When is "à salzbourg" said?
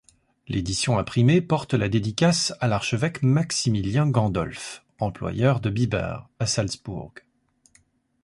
6.39-7.13